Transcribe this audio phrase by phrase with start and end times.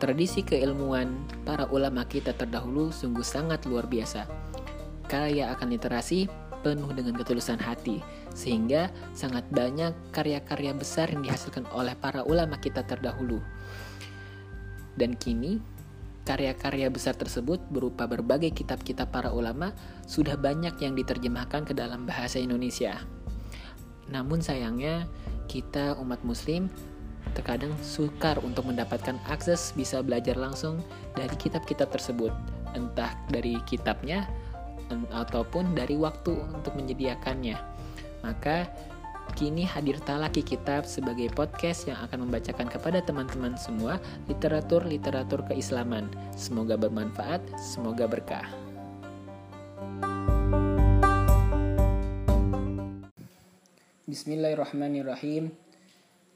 [0.00, 4.24] Tradisi keilmuan para ulama kita terdahulu sungguh sangat luar biasa.
[5.04, 6.24] Kaya akan literasi,
[6.64, 8.00] penuh dengan ketulusan hati,
[8.32, 13.44] sehingga sangat banyak karya-karya besar yang dihasilkan oleh para ulama kita terdahulu.
[14.96, 15.60] Dan kini,
[16.24, 19.76] karya-karya besar tersebut berupa berbagai kitab-kitab para ulama
[20.08, 23.04] sudah banyak yang diterjemahkan ke dalam bahasa Indonesia.
[24.08, 25.04] Namun sayangnya,
[25.44, 26.72] kita umat muslim
[27.34, 30.82] terkadang sukar untuk mendapatkan akses bisa belajar langsung
[31.14, 32.32] dari kitab-kitab tersebut,
[32.74, 34.26] entah dari kitabnya
[35.14, 37.58] ataupun dari waktu untuk menyediakannya.
[38.26, 38.66] Maka
[39.38, 46.10] kini hadir Talaki Kitab sebagai podcast yang akan membacakan kepada teman-teman semua literatur-literatur keislaman.
[46.34, 48.46] Semoga bermanfaat, semoga berkah.
[54.10, 55.54] Bismillahirrahmanirrahim.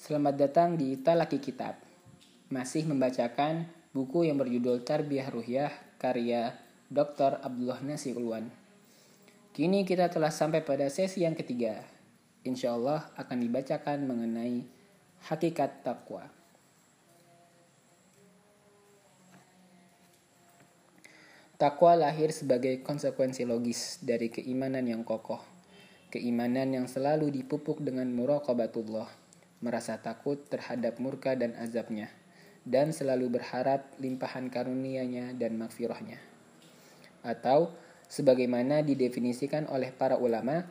[0.00, 1.76] Selamat datang di Talaki Kitab.
[2.48, 6.56] Masih membacakan buku yang berjudul Tarbiyah Ruhyah karya
[6.88, 7.36] Dr.
[7.44, 8.48] Abdullah Nasir Ulwan.
[9.52, 11.84] Kini kita telah sampai pada sesi yang ketiga.
[12.48, 14.64] Insya Allah akan dibacakan mengenai
[15.28, 16.32] hakikat takwa.
[21.60, 25.60] Takwa lahir sebagai konsekuensi logis dari keimanan yang kokoh
[26.10, 29.06] Keimanan yang selalu dipupuk dengan muraqabatullah,
[29.60, 32.08] merasa takut terhadap murka dan azabnya,
[32.64, 36.16] dan selalu berharap limpahan karunia-Nya dan makfirahnya.
[37.20, 37.76] Atau,
[38.08, 40.64] sebagaimana didefinisikan oleh para ulama,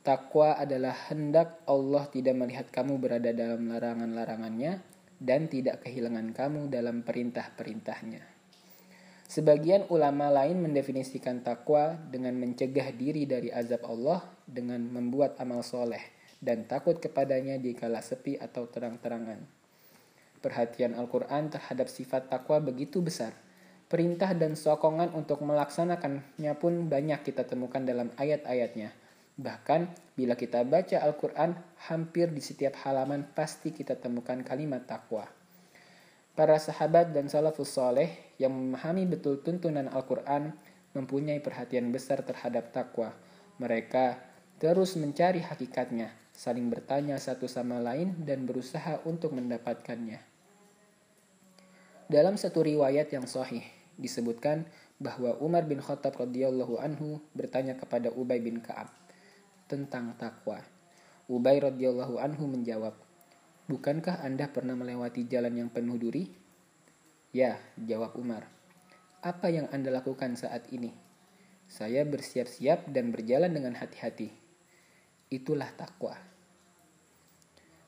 [0.00, 4.80] takwa adalah hendak Allah tidak melihat kamu berada dalam larangan-larangannya
[5.20, 8.24] dan tidak kehilangan kamu dalam perintah-perintahnya.
[9.30, 16.19] Sebagian ulama lain mendefinisikan takwa dengan mencegah diri dari azab Allah dengan membuat amal soleh
[16.40, 19.44] dan takut kepadanya di kala sepi atau terang-terangan.
[20.40, 23.36] Perhatian Al-Quran terhadap sifat takwa begitu besar.
[23.92, 28.96] Perintah dan sokongan untuk melaksanakannya pun banyak kita temukan dalam ayat-ayatnya.
[29.36, 29.80] Bahkan
[30.16, 31.56] bila kita baca Al-Quran,
[31.88, 35.28] hampir di setiap halaman pasti kita temukan kalimat takwa.
[36.32, 40.56] Para sahabat dan salafus soleh yang memahami betul tuntunan Al-Quran
[40.96, 43.12] mempunyai perhatian besar terhadap takwa.
[43.60, 44.29] Mereka
[44.60, 50.20] terus mencari hakikatnya, saling bertanya satu sama lain dan berusaha untuk mendapatkannya.
[52.12, 53.64] Dalam satu riwayat yang sahih
[53.96, 54.68] disebutkan
[55.00, 58.92] bahwa Umar bin Khattab radhiyallahu anhu bertanya kepada Ubay bin Ka'ab
[59.64, 60.60] tentang takwa.
[61.24, 62.92] Ubay radhiyallahu anhu menjawab,
[63.70, 66.26] Bukankah Anda pernah melewati jalan yang penuh duri?
[67.30, 68.50] Ya, jawab Umar.
[69.22, 70.90] Apa yang Anda lakukan saat ini?
[71.70, 74.49] Saya bersiap-siap dan berjalan dengan hati-hati.
[75.30, 76.18] Itulah takwa.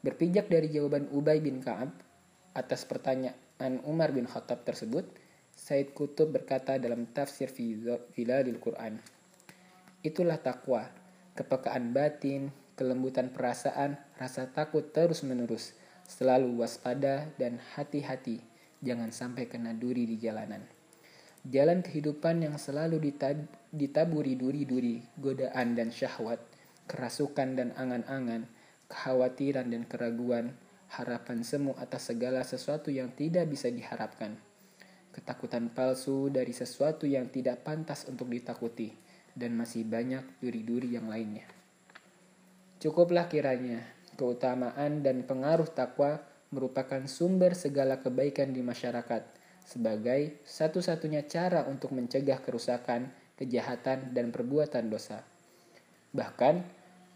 [0.03, 1.91] Berpijak dari jawaban Ubay bin Ka'ab
[2.55, 5.07] atas pertanyaan Umar bin Khattab tersebut,
[5.53, 7.51] Said Kutub berkata dalam tafsir
[8.15, 9.03] Filadil Quran.
[10.03, 10.87] Itulah takwa,
[11.35, 15.75] kepekaan batin, kelembutan perasaan, rasa takut terus-menerus,
[16.07, 18.43] selalu waspada dan hati-hati,
[18.83, 20.63] jangan sampai kena duri di jalanan.
[21.47, 23.03] Jalan kehidupan yang selalu
[23.71, 26.43] ditaburi duri-duri, godaan dan syahwat,
[26.87, 28.49] kerasukan dan angan-angan,
[28.89, 30.57] kekhawatiran dan keraguan,
[30.93, 34.37] harapan semu atas segala sesuatu yang tidak bisa diharapkan,
[35.15, 38.93] ketakutan palsu dari sesuatu yang tidak pantas untuk ditakuti,
[39.33, 41.49] dan masih banyak duri-duri yang lainnya.
[42.83, 43.81] Cukuplah kiranya
[44.21, 46.21] keutamaan dan pengaruh takwa
[46.53, 49.25] merupakan sumber segala kebaikan di masyarakat
[49.65, 53.09] sebagai satu-satunya cara untuk mencegah kerusakan,
[53.41, 55.25] kejahatan, dan perbuatan dosa.
[56.13, 56.55] Bahkan,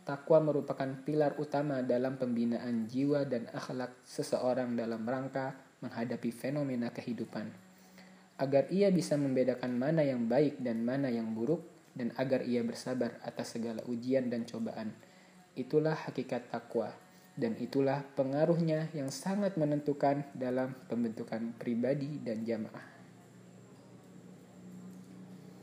[0.09, 7.53] takwa merupakan pilar utama dalam pembinaan jiwa dan akhlak seseorang dalam rangka menghadapi fenomena kehidupan.
[8.37, 11.65] Agar ia bisa membedakan mana yang baik dan mana yang buruk,
[11.97, 14.93] dan agar ia bersabar atas segala ujian dan cobaan
[15.57, 16.93] Itulah hakikat takwa
[17.33, 22.96] dan itulah pengaruhnya yang sangat menentukan dalam pembentukan pribadi dan jamaah.